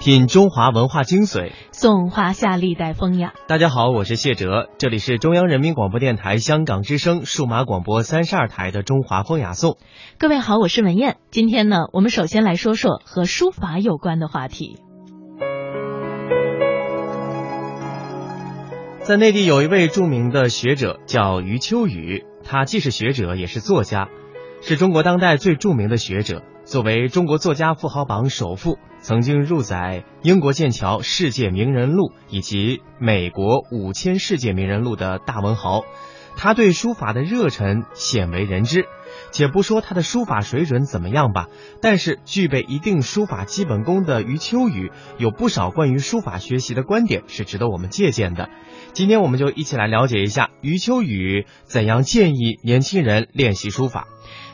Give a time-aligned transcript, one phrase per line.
[0.00, 3.34] 品中华文化精髓，颂华夏历代风雅。
[3.48, 9.76] 大家好，我是谢哲，这里是中央人民广播电台香港之声数码广播三十二台的中华风雅颂。
[10.16, 11.16] 各位好，我是文燕。
[11.32, 14.76] 今天呢，我们首先来说说和书法有关的话题。
[19.02, 24.08] 在内地有一位著名的学者叫余秋雨，他既是学者也是作家，
[24.62, 26.44] 是中国当代最著名的学者。
[26.68, 35.84] 作为中国作家富豪榜首富，曾经入载英国剑桥世界名人录以及美国五千世界名人录的大文豪，
[36.36, 38.84] 他对书法的热忱鲜为人知。
[39.30, 41.46] 且不说他的书法水准怎么样吧，
[41.80, 48.50] 但是具备一定书法基本功的余秋雨，有不少关于书法学习的观点是值得我们借鉴的。
[48.92, 54.06] 今天我们就一起来了解一下余秋雨怎样建议年轻人练习书法。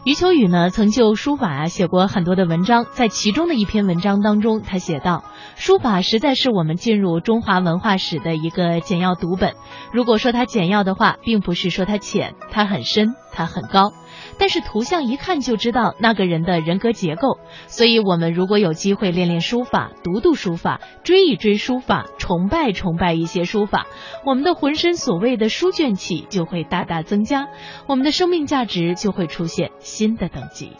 [0.05, 5.25] 余秋雨呢，曾就书法啊写过很多的文章，在其中的一篇文章当中，他写道
[5.57, 9.55] ：“书法实在是我们进入中华文化史的一个简要读本。
[9.95, 13.95] 如果说它简要的话，并不是说它浅，它很深，它很高。”
[14.39, 23.87] 但是图像一看就知道那个人的人格结构，所以我们如果有机会练练书法、读读书法、追一追书法、崇拜崇拜一些书法，
[24.25, 27.49] 我们的浑身所谓的书卷气就会大大增加，
[27.87, 30.73] 我们的生命价值就会出现新的等级。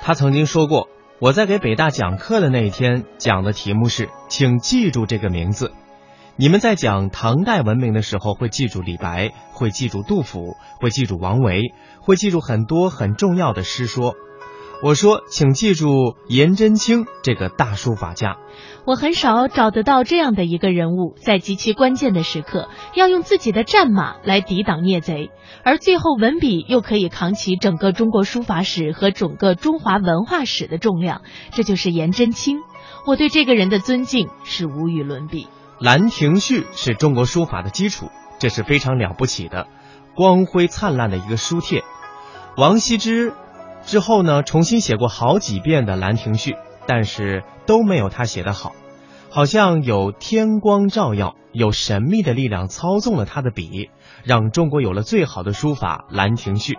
[0.00, 0.88] 他曾经说过，
[1.20, 5.72] 我在给北大讲课的那一天讲的题目是，请记住这个名字。
[6.36, 14.14] 你们在讲唐代文明的时候，会记住李白，会记住杜甫，会记住王维，会记住很多很重要的诗说。
[14.82, 18.36] 我说，请记住颜真卿这个大书法家。
[18.84, 25.30] 我很少找得到这样的一个人物，在极其关键的时刻，要用自己的战马来抵挡孽贼，
[25.62, 31.22] 而最后文笔又可以扛起整个中国书法史和整个中华文化史的重量。
[31.52, 32.58] 这就是颜真卿。
[33.06, 35.44] 我对这个人的尊敬是无与伦比。
[35.80, 39.66] 《兰亭序》是中国书法的基础，这是非常了不起的、
[40.14, 41.82] 光辉灿烂的一个书帖。
[42.56, 43.32] 王羲之
[43.84, 46.52] 之后呢，重新写过好几遍的《兰亭序》，
[46.86, 48.72] 但是都没有他写的好，
[49.30, 53.90] 好像有天光照耀，有神秘的力量操纵了他的笔，
[54.22, 56.74] 让中国有了最好的书法《兰亭序》。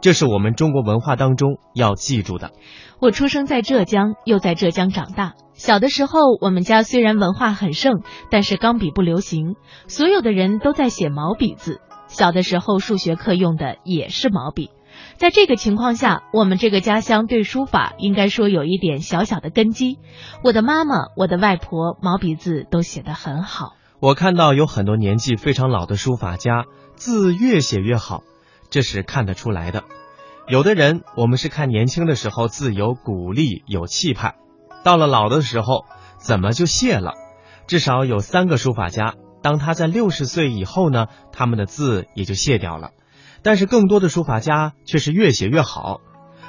[0.00, 2.52] 这是我们中国文化当中要记住的。
[3.00, 5.34] 我出生在浙江，又在浙江长大。
[5.54, 9.56] 小的时候，我们家虽然文化很盛，但是钢笔不流行，
[9.88, 11.80] 所有的人都在写毛笔字。
[12.08, 14.70] 小的时候，数学课用的也是毛笔。
[15.16, 19.98] 在这个情况下，我们这个家乡对书法应该说有一点小小的根基。
[20.44, 23.74] 我的妈妈、我的外婆毛笔字都写得很好。
[23.98, 26.64] 我看到有很多年纪非常老的书法家，
[26.94, 28.22] 字越写越好。
[28.70, 29.84] 这是看得出来的。
[30.48, 34.36] 有的人，我们是看年轻的时候自由鼓励、有气派，
[34.84, 35.84] 到了老的时候，
[36.18, 37.14] 怎么就谢了？
[37.66, 42.90] 至少有三个书法家，当他在六十岁以后呢，他们的字也就谢掉了。
[43.42, 46.00] 但是更多的书法家却是越写越好。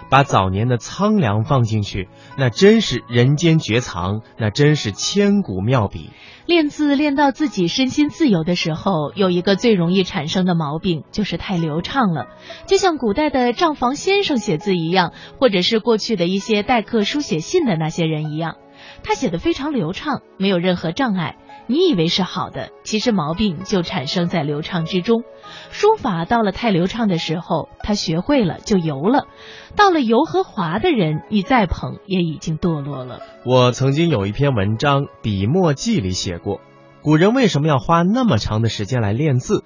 [0.09, 6.09] 把早年的苍凉放进去，那真是人间绝藏，那真是千古妙笔。
[6.45, 12.27] 练字练到自己身心自由的时候，有一个最容易产生的毛病，就是太流畅了。
[12.67, 18.55] 就像古代的账房先生写字一样，或者是过去的一些代客书写信的那些人一样，
[19.03, 21.35] 他写的非常流畅，没有任何障碍。
[21.67, 25.23] 你以为是好的，其实毛病就产生在流畅之中。
[25.69, 29.27] 书法到了太流畅的时候，他学会了就油了；
[29.75, 33.19] 到了油和滑的人，你再捧也已经堕落了。
[33.45, 36.61] 我曾经有一篇文章《笔墨记》里写过，
[37.01, 39.63] 古人为什么要花那么长的时间来练字？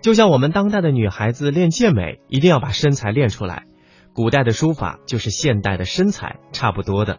[0.00, 3.64] 就像我们当代的女孩子练健美，一定要把身材练出来。
[4.12, 7.18] 古代的书法就是现代的身材，差不多的。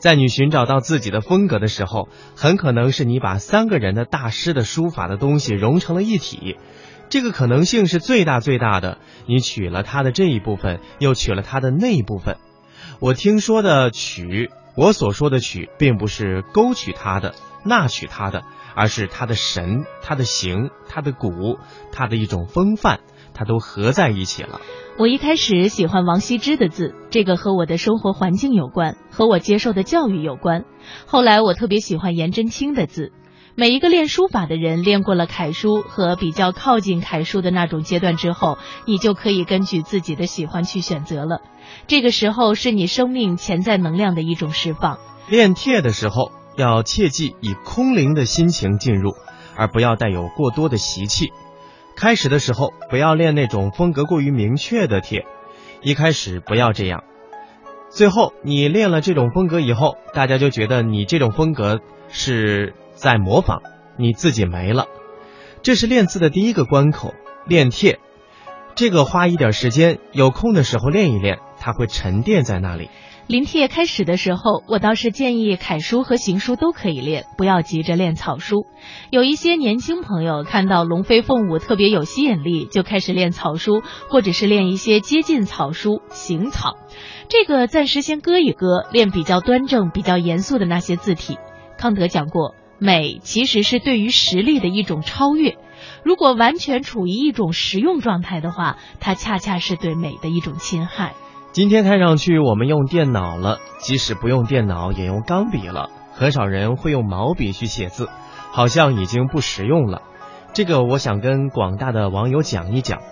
[0.00, 6.56] 在你寻找到自己的风格的时候，很可能是你把三个人的大师的书法的东西融成了一体，
[7.10, 8.96] 这个可能性是最大最大的。
[9.26, 12.38] 你取了他的这一部分，又取了他的那一部分。
[12.98, 18.42] 我听说的取，我所说的取，并不是勾取他的、纳取他的，
[18.74, 21.58] 而是他的神、他的形、他的骨、
[21.92, 23.00] 他的一种风范，
[23.40, 24.60] 它都合在一起了。
[24.98, 30.66] 我一开始喜欢王羲之的字，这个和我的生活环境有关，和我接受的教育有关。
[31.06, 33.12] 后来我特别喜欢颜真卿的字。
[33.54, 41.40] 每一个练书法的人，练过了楷书和比较靠近楷书的那种阶段之后，你就可以根据自己的喜欢去选择了。
[41.86, 44.98] 这个时候是你生命潜在能量的一种释放。
[45.30, 49.14] 练帖的时候要切记以空灵的心情进入，
[49.56, 51.32] 而不要带有过多的习气。
[52.00, 55.26] 开始的时候不要练那种风格过于明确的帖，
[55.82, 57.04] 一开始不要这样。
[57.90, 63.60] 最后你练了这种风格以后，大家就觉得你这种风格是在模仿，
[63.98, 64.86] 你自己没了。
[65.60, 67.12] 这是练字的第一个关口，
[67.44, 67.98] 练帖。
[68.74, 72.88] 这个花一点时间，有空的时候练一练，它会沉淀在那里。
[73.26, 78.66] 临帖开始的时候，我倒是建议楷书和行书都可以练，不要急着练草书。
[79.10, 86.76] 有一些年轻朋友看到龙飞凤舞特别有吸引力，就开始练草书，或者是练一些接近草书行草。
[87.28, 91.38] 这个暂时先搁一搁，练比较端正、比较严肃的那些字体。
[91.78, 95.56] 康德讲过，美其实是对于实力的一种超越。
[96.02, 101.14] 如果完全处于一种实用状态的话，它恰恰是对美的一种侵害。
[101.52, 108.08] 今天看上去我们用电脑了，即使不用电脑也用钢笔了，很少人会用毛笔去写字，
[108.52, 110.02] 好像已经不实用了。
[110.52, 113.02] 这个我想跟广大的网友讲一讲，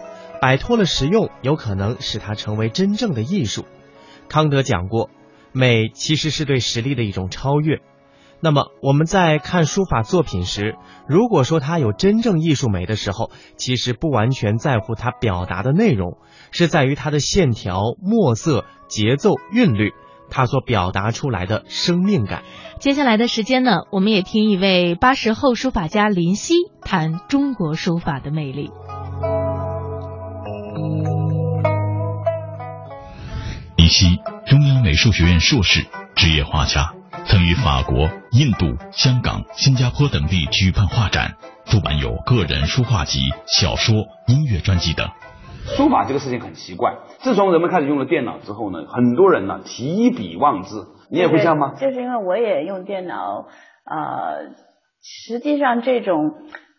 [0.41, 3.65] 摆脱了实用，有可能使它成为真正的艺术。
[4.29, 5.11] 康德讲过，
[5.51, 7.81] 美其实是对实力的一种超越。
[8.41, 10.77] 那么我们在看书法作品时，
[11.09, 16.19] 如果说它有真正艺术美的时候，其实不完全在乎它表达的内容，
[16.53, 19.93] 是在于它的线条、墨色、节奏、韵律，
[20.31, 22.45] 它所表达出来的生命感。
[22.79, 28.71] 接下来的时间呢，我们也听一位八十后书法家林夕谈中国书法的魅力。
[33.77, 36.98] 林夕，中央美术学院硕士，职业画家。
[37.31, 41.37] 曾于法国、印度、香港、新加坡等地举办画展，
[41.67, 43.95] 出版有个人书画集、小说、
[44.27, 45.07] 音乐专辑等。
[45.77, 51.75] 书法这个事情很奇怪，自从人们开始用了电脑之后呢，很多人呢提笔忘字，你也会这样吗？
[51.79, 53.47] 就是因为我也用电脑，
[53.85, 54.55] 呃，
[55.03, 56.33] 实际上这种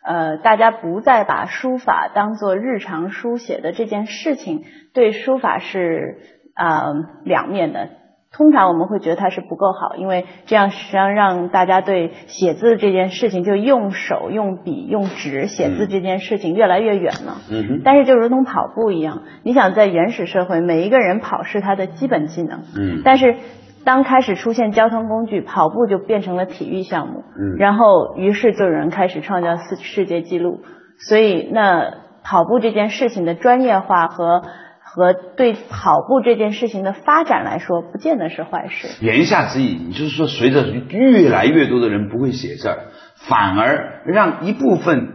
[0.03, 4.63] 呃，大家不再把书法当做日常书写的这件事情，
[4.95, 6.17] 对书法是
[6.55, 6.87] 啊
[7.23, 7.91] 两面的。
[8.31, 17.37] 通常我们会觉得它是不够好，因为这样实际上让大家对写字这件事情，就用手、用笔、用纸写字这件事情越来越远了。
[17.51, 17.81] 嗯哼。
[17.83, 22.59] 但是就如同跑步一样，你想在原始社会，每一个人跑是他的基本技能。
[22.77, 23.01] 嗯。
[23.03, 23.35] 但是
[23.83, 27.23] 当开始出现交通工具，跑步就变成了体育项目。
[27.35, 27.57] 嗯。
[27.57, 30.59] 然后，于是就有人开始创造世世界纪录。
[30.99, 31.93] 所以，那
[32.23, 34.43] 跑步这件事情的专业化和。
[34.91, 39.05] 和对跑步这件事情的发展来说，不见得是坏事。
[39.05, 42.77] 言下之意，你就是说，随着越来越多的人不会写字儿，
[43.15, 45.09] 反而让一部分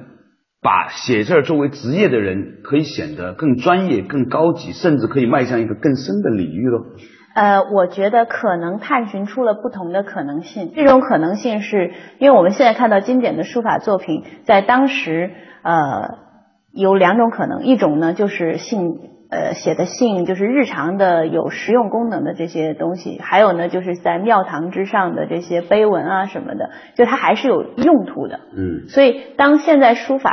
[0.63, 6.79] 把写字儿作为职业的人，可以显得更专业、更高级，甚至可以迈向一个更深的领域喽。
[7.35, 10.71] 呃，我觉得可能探寻出了不同的可能性。
[10.73, 15.33] 这种可能性是因为我们现在看到经典的书法作品，在当时
[15.65, 16.19] 呃
[16.73, 19.14] 有两种可能，一种呢就是信。
[19.35, 28.39] 呃，写的信就是日常的有实用功能的这些东西，还有呢，就是在庙堂之上的这些碑文啊什么的，就它还是有用途的。
[28.57, 30.31] 嗯，所以当现在书法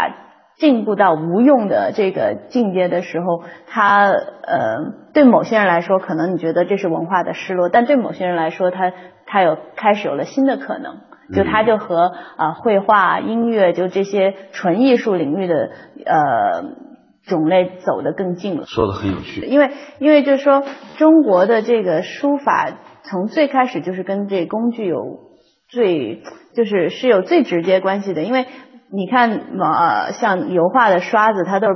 [0.56, 8.94] 进步到无用的这个境界的时候，它呃，对某些人来说，可能你觉得这是文化的失落，但对某些人来说，它
[9.26, 10.98] 它有开始有了新的可能，
[11.34, 15.72] 就它就和啊绘画、音乐就这些纯艺术领域的
[16.06, 16.91] 呃。
[17.26, 19.42] 种类走得更近了，说的很有趣。
[19.42, 19.70] 因为
[20.00, 20.64] 因为就是说，
[20.98, 22.72] 中国的这个书法
[23.04, 25.20] 从最开始就是跟这工具有
[25.68, 26.24] 最
[26.56, 28.24] 就是是有最直接关系的。
[28.24, 28.48] 因为
[28.92, 31.68] 你看呃像油画的刷子，它都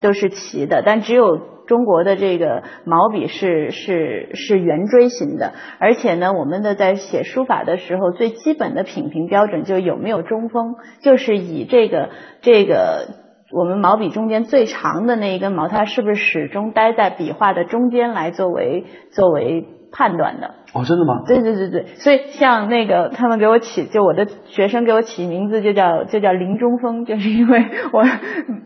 [0.00, 5.54] 都是齐的，但只有中国的这个毛笔是是是圆锥形的。
[5.80, 12.10] 而且呢，我们的在写书法的时候，最基本的品评标准就有没有中锋，就是以这个
[12.42, 13.26] 这个。
[13.50, 20.54] 我们毛笔中间最长的那一根毛，它是不是始终待在笔画的中间来作为作为判断的？
[20.74, 21.22] 哦，真的吗？
[21.26, 28.02] 对对对对，所以像那个他们给我起，就我的学生给我起名字就叫就叫林中锋，就是因为我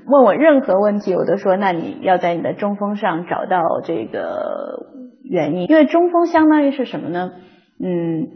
[0.09, 4.85] 问我任何问题，我都说那你要在你的中锋上找到这个
[5.23, 7.31] 原因，因为中锋相当于是什么呢？
[7.81, 8.27] 嗯，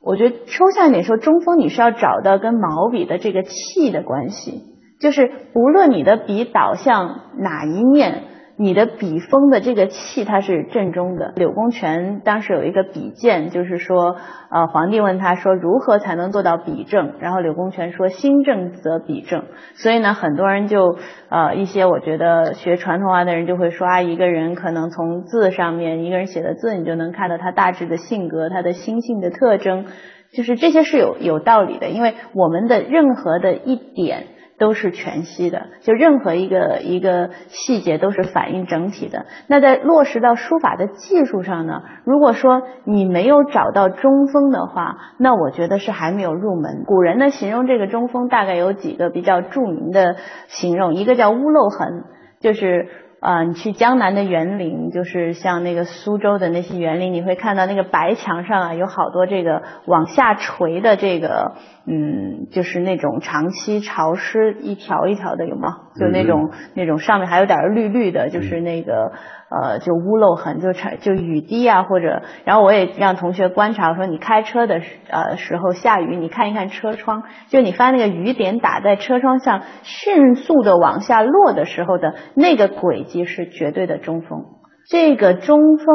[0.00, 4.77] 我觉得抽象一点说，中锋你是要找到跟毛笔的这个气的关系。
[5.00, 8.24] 就是无论你的笔倒向哪一面，
[8.56, 11.32] 你的笔锋的这个气它是正中的。
[11.36, 14.16] 柳公权当时有一个笔鉴，就是说，
[14.50, 19.44] 呃，皇帝问他说如何才能做到笔正，然后柳公权说心正则笔正。
[19.74, 20.96] 所以呢，很多人就
[21.28, 29.84] 呃一些我觉得学传统画的人就会说啊，一个人可能从字上面，一个人写的字，你就能看到他大致的性格，他的心性的特征，
[30.32, 34.24] 就是这些是有有道理的，因为我们的任何的一点。
[34.58, 39.26] 都是全息的，就任何一个一个细节都是反映整体的。
[39.46, 41.82] 那在落实到书法的技术上呢？
[42.04, 46.84] 如果说你没有找到中锋的话，那我觉得是还没有入门。
[46.84, 50.16] 古人呢形容这个中锋大概有几个比较著名的
[50.48, 52.04] 形容，一个叫屋漏痕，
[52.40, 52.88] 就是。
[53.20, 61.52] 啊，你去江南的园林，就是像那个苏州的那些园林，你会看到那个白墙上啊，有好多这个往下垂的这个，
[61.86, 65.68] 嗯，就是那种长期潮湿一条一条的，有吗？
[65.98, 69.12] 就那种那种上面还有点绿绿的，就是那个。
[69.50, 84.44] 呃，就屋漏痕，就成就雨滴啊，或者，然后我也让同学观察，我说你开车的时呃时候下雨，你看一看车窗，就你发那个雨点打在车窗上，迅速的往下落的时候的那个轨即是绝对的中锋。
[84.88, 85.86] 这个中锋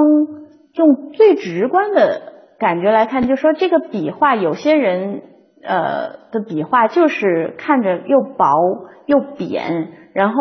[0.73, 2.21] 用最直观的
[2.59, 5.21] 感觉来看，就说这个笔画，有些人
[5.63, 8.45] 呃的笔画就是看着又薄
[9.05, 9.99] 又扁。
[10.13, 10.35] 然后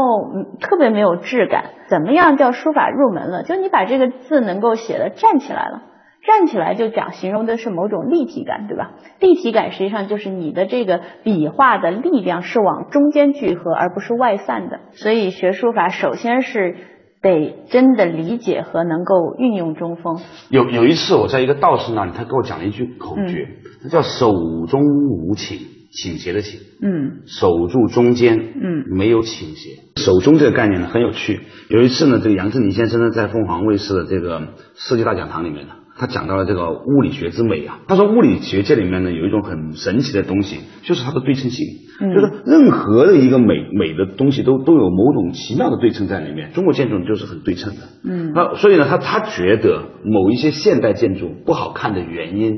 [0.61, 3.43] 特别没有质感，怎么样叫书法入门了？
[3.43, 5.81] 就你把这个字能够写的站起来了，
[6.25, 8.93] 站起来就讲形容的是某种立体感，对吧？
[9.21, 14.81] 立体感实际上就是你的这个笔画的力量是往中间聚合，而不是外散的。
[14.93, 16.77] 所以学书法首先是
[17.21, 20.19] 得真的理解和能够运用中锋。
[20.51, 23.49] 有有一次我在一个道士那里，他给我讲了一句口诀，
[23.91, 24.33] 叫手
[24.69, 25.59] 中无情。
[25.95, 29.69] 倾斜的倾，嗯，守住中间，嗯，没有倾斜。
[30.03, 31.41] 手中这个概念呢很有趣。
[31.69, 37.81] 有一次呢，这个杨振宁先生呢在凤凰卫视的这个设计大讲堂里面呢，他讲到了这个物理学之美啊。
[37.89, 41.67] 他说物理学界里面呢有一种很神奇的东西，就是它的对称性，
[42.01, 46.53] 就是任何的一个美美的东西都都有某种奇妙的对称在里面。
[46.53, 52.53] 中国建筑就是很对称的，嗯，那所以呢，他他觉得某一些现代建筑不好看的原因，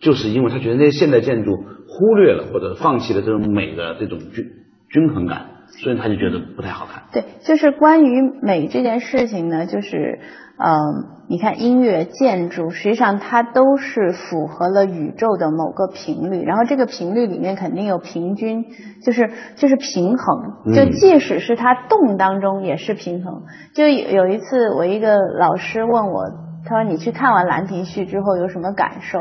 [0.00, 1.52] 就是因为他觉得那些现代建筑。
[1.92, 4.44] 忽略了或者放弃了这种美的这种均
[4.88, 7.02] 均衡感，所以他就觉得不太好看。
[7.12, 10.20] 对，就是关于美这件事情呢，就是
[10.62, 18.66] 嗯，你看音乐、建筑，实际上它都是符合了宇宙的某个频率，然后这个频率里面肯定有平均，
[19.02, 23.44] 就是就是平衡，就即使是它动当中也是平衡。
[23.74, 26.24] 就有一次，我一个老师问我，
[26.66, 29.18] 他说你去看完《兰亭序》之后有什么感受？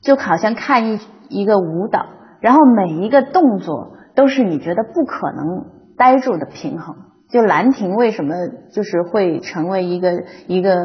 [0.00, 2.06] 就好像看一一个舞蹈，
[2.40, 5.64] 然后每一个动作都是你觉得不可能
[5.98, 6.94] 呆住的平衡。
[7.28, 8.34] 就兰亭为什么
[8.72, 10.76] 就是会成为一个一个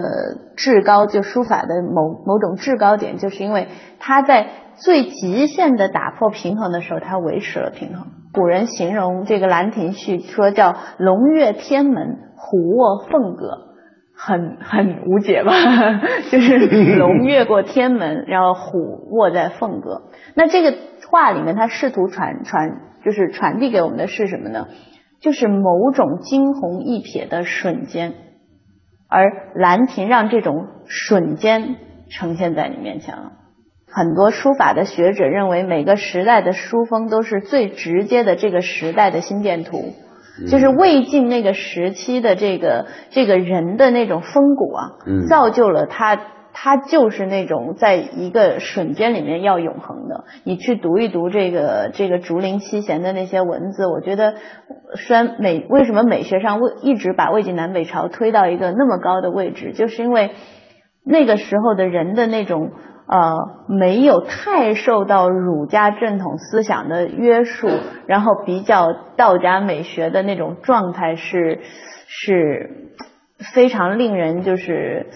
[0.56, 3.68] 至高，就书法的某某种制高点，就是因为
[4.00, 8.08] 他在最极限的打破平衡的时候，他维持了平衡。
[8.34, 13.68] 古人形容这个《兰亭序》说叫“龙跃天门，虎卧凤阁”。
[14.24, 15.52] 很很无解吧，
[16.32, 16.60] 就是
[16.96, 20.04] 龙越过天门，然后虎卧在凤阁。
[20.36, 20.78] 那这个
[21.10, 22.70] 话里面，他试图传传，
[23.04, 24.68] 就是传递给我们的是什么呢？
[25.22, 28.14] 就是某种惊鸿一瞥的瞬间，
[29.08, 31.76] 而兰亭让这种瞬间
[32.10, 33.34] 呈现在你面前了。
[33.88, 39.94] 很多书法的学者认为，每个时代的书风都是最直接的这个时代的心电图。
[40.50, 44.84] 就是魏晋那个时期的这个这个人的那种风骨啊，
[45.30, 46.16] 造就了他，
[46.54, 50.26] 他就是那种在一个瞬间里面要永恒的。
[50.44, 54.36] 你去读一读这个这个竹林七贤的那些文字，我觉得，
[54.96, 60.32] 虽然美为什么美学上魏一直把魏晋南北朝推到一个那么高的位置，就是因为
[61.06, 62.72] 那个时候的人的那种。
[63.08, 63.36] 呃，
[63.68, 67.68] 没有太受到儒家正统思想的约束，
[68.08, 71.60] 然后比较道家美学的那种状态是
[72.08, 72.94] 是
[73.54, 75.08] 非常令人就是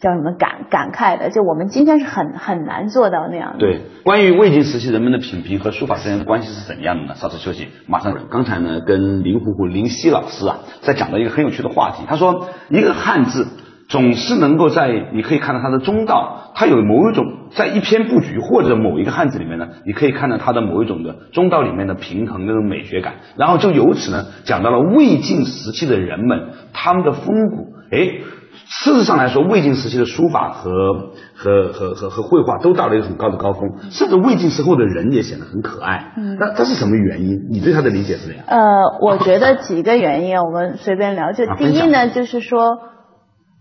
[0.00, 1.30] 叫什么感感慨的。
[1.30, 3.58] 就我们今天是很很难做到那样的。
[3.58, 7.14] 对，关于魏晋时期人们的品评和书法之间的关系是怎样的呢？
[7.14, 8.14] 稍事休息，马上。
[8.30, 12.04] 刚才呢，跟林虎虎林夕老师啊，在讲到一个很有趣的话题。
[12.08, 13.46] 他说，一个汉字。
[13.90, 27.66] 总是能够在你可以看到它的中道，它有某一种在一篇布局或者某一个汉字里面呢，你可以看到它的某一种的中道里面的平衡那种美学感，然后就由此呢讲到了魏晋时期的人们他们的风骨。
[27.90, 27.98] 哎，
[28.70, 36.12] 事实上来说，魏晋时期的书法和和和和和绘画都到了一个很高的高峰，甚至魏晋时候的人也显得很可爱。
[36.16, 37.48] 嗯，那这是什么原因？
[37.50, 38.44] 你对他的理解是怎样？
[38.46, 41.32] 呃，我觉得几个原因，我们随便聊。
[41.32, 42.78] 就第一呢，就是说。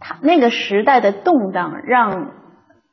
[0.02, 2.32] 他那个时代的动荡，让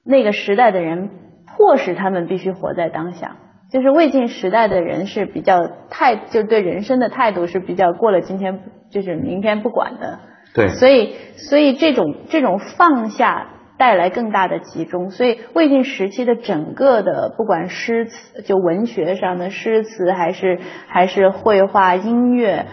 [0.02, 1.08] 那个时代的人
[1.46, 3.36] 迫使他们必须活在当下。
[3.70, 8.58] 就是魏晋时代的人是比较态，就对人生的态度是比较过了今天
[8.90, 10.18] 就是明天不管的。
[10.56, 10.68] 对。
[10.70, 13.46] 所以，所以这种这种放下
[13.78, 15.10] 带来更大的集中。
[15.10, 20.58] 所以魏晋时期的整个的不管诗词，就文学上的诗词，还是
[20.88, 22.66] 还是绘画、音乐。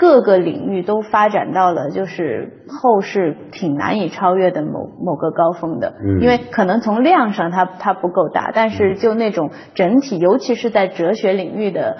[0.00, 11.96] 各个领域都发展到了就是后世挺难以超越的某某个高峰的，因为可能从量上它它不够大，但是就那种整体，尤其是在哲学领域的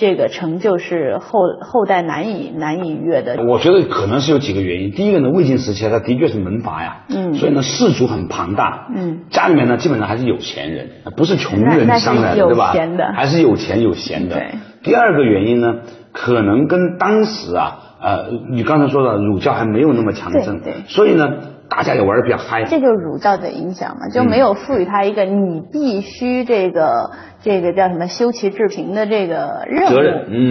[0.00, 3.36] 这个成就是后后代难以难以逾越的。
[3.44, 12.72] 我觉得可能是有几个原因，第一个呢，魏晋时期它的确是门阀呀，嗯，所以呢氏族很庞大，嗯，家里面呢基本上还是有钱人，不是穷人上来的，对吧？
[13.14, 14.36] 还是有钱有闲的。
[14.36, 14.54] 对。
[14.82, 15.80] 第二个原因呢？
[16.12, 21.28] 可能跟当时啊，呃，你刚才说的儒教还没有那么强盛，对，所以呢，
[21.68, 22.64] 大家也玩的比较嗨。
[22.64, 27.12] 这就是儒教的影响嘛，就没有赋予他一个你必须这个
[27.42, 29.96] 这个叫什么修齐治平的这个任务，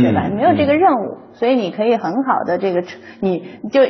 [0.02, 0.30] 对吧？
[0.36, 2.84] 没有这个任务，所以你可以很好的这个，
[3.20, 3.82] 你就。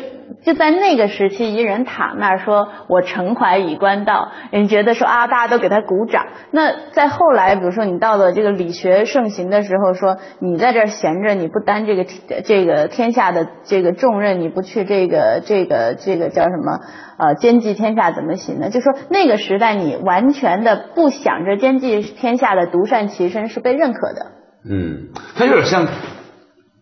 [0.46, 6.28] 就在那个时期，一人躺那儿说：“我诚怀以观道。”人觉得说啊，大家都给他鼓掌。
[6.52, 12.06] 那在后来，比如说你到了这个理学盛行的时候，说你在这儿闲着，你不担这个
[12.46, 16.80] 这个天下的这个重任，你不去这个这个这个叫什么
[17.18, 18.70] 呃兼济天下怎么行呢？
[18.70, 24.32] 就说那个时代，你完全的不想着兼济天下的独善其身是被认可的。
[24.70, 25.88] 嗯，它有点像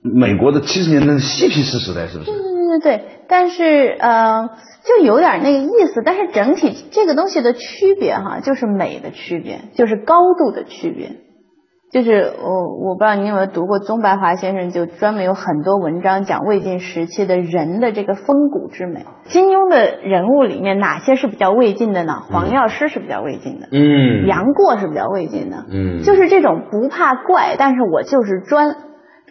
[0.02, 2.32] 美国的七十年代的嬉皮士时代，是不是？
[2.32, 4.50] 对对对，但是呃，
[4.84, 6.02] 就有点那个意思。
[6.04, 11.18] 但是整体这个东西的区别哈，就是美的区别，就是高度的区别。
[11.92, 19.06] 就是我我不知道你有没有读过宗白华先生，就专门有很多文章讲魏晋时期的人的这个风骨之美。
[19.24, 22.14] 金庸的人物里面哪些是比较魏晋的呢？
[22.30, 28.76] 黄药师是比较魏晋的，嗯，杨过是比较魏晋的，嗯，就是这种不怕怪，但是我就是专。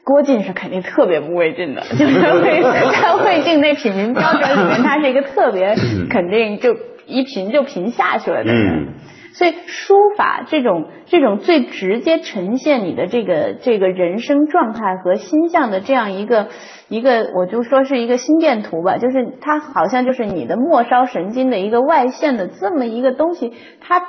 [0.04, 2.30] 郭靖是肯定特别不魏晋的，就是在
[3.26, 5.74] 魏晋那品评标准里面，他是一个特别
[6.08, 6.76] 肯定就
[7.08, 8.94] 一评就评下去了的人。
[9.36, 16.48] 所以书法这种这种最直接呈现你的这个这个人生状态和心象的这样一个
[16.88, 23.52] 一个，我就说是一个心电图吧，就是它好像就是你的末梢神经的一个外线的这么一个东西，
[23.82, 24.00] 它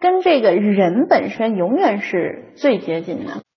[0.00, 3.43] 跟这个人本身永远是最接近的。